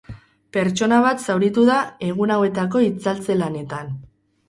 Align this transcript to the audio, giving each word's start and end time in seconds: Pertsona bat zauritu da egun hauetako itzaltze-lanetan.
Pertsona 0.55 1.01
bat 1.09 1.21
zauritu 1.27 1.67
da 1.69 1.77
egun 2.09 2.35
hauetako 2.39 2.85
itzaltze-lanetan. 2.91 3.97